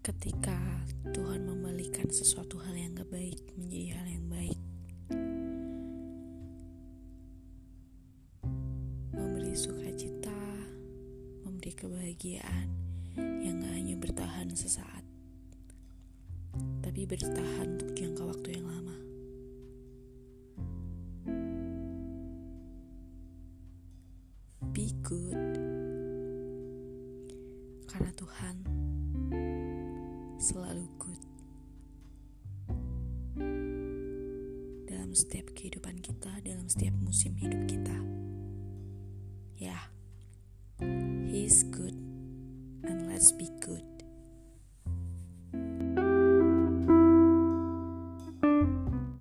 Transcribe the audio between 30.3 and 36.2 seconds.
selalu good dalam setiap kehidupan